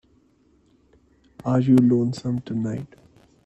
Are 1.45 1.59
You 1.59 1.75
Lonesome 1.75 2.41
Tonight? 2.41 2.87